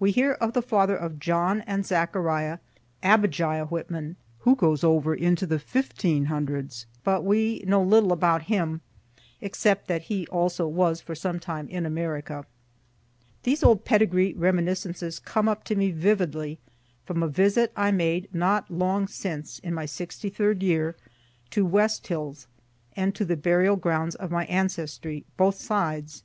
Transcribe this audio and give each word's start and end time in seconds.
We 0.00 0.12
hear 0.12 0.32
of 0.32 0.54
the 0.54 0.62
father 0.62 0.96
of 0.96 1.18
John 1.20 1.60
and 1.66 1.84
Zechariah, 1.84 2.56
Abijah 3.02 3.66
Whitman, 3.68 4.16
who 4.38 4.56
goes 4.56 4.82
over 4.82 5.14
into 5.14 5.44
the 5.44 5.58
1500's, 5.58 6.86
but 7.04 7.22
we 7.22 7.62
know 7.66 7.82
little 7.82 8.12
about 8.14 8.44
him, 8.44 8.80
except 9.42 9.88
that 9.88 10.04
he 10.04 10.26
also 10.28 10.66
was 10.66 11.02
for 11.02 11.14
some 11.14 11.38
time 11.38 11.68
in 11.68 11.84
America. 11.84 12.46
These 13.42 13.62
old 13.62 13.84
pedigree 13.84 14.32
reminiscences 14.38 15.18
come 15.18 15.50
up 15.50 15.64
to 15.64 15.76
me 15.76 15.90
vividly 15.90 16.58
from 17.04 17.22
a 17.22 17.28
visit 17.28 17.72
I 17.76 17.90
made 17.90 18.34
not 18.34 18.70
long 18.70 19.06
since 19.06 19.58
(in 19.58 19.74
my 19.74 19.84
63d 19.84 20.62
year) 20.62 20.96
to 21.50 21.66
West 21.66 22.06
Hills, 22.06 22.46
and 22.96 23.14
to 23.14 23.26
the 23.26 23.36
burial 23.36 23.76
grounds 23.76 24.14
of 24.14 24.30
my 24.30 24.46
ancestry, 24.46 25.26
both 25.36 25.56
sides. 25.56 26.22